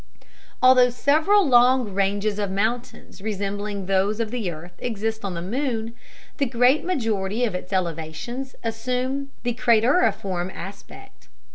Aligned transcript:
Although 0.63 0.89
several 0.89 1.47
long 1.47 1.93
ranges 1.93 2.39
of 2.39 2.49
mountains 2.49 3.21
resembling 3.21 3.85
those 3.85 4.19
of 4.19 4.31
the 4.31 4.49
earth 4.51 4.73
exist 4.79 5.23
on 5.23 5.35
the 5.35 5.43
moon, 5.43 5.93
the 6.37 6.47
great 6.47 6.83
majority 6.83 7.45
of 7.45 7.53
its 7.53 7.71
elevations 7.71 8.55
assume 8.63 9.29
the 9.43 9.53
crateriform 9.53 10.49
aspect. 10.55 11.27